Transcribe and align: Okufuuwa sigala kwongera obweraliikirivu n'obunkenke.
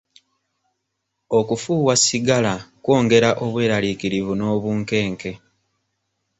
Okufuuwa 1.39 1.93
sigala 2.03 2.53
kwongera 2.83 3.29
obweraliikirivu 3.43 4.33
n'obunkenke. 4.35 5.31